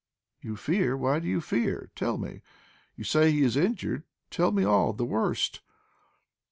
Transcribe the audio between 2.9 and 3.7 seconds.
You say he is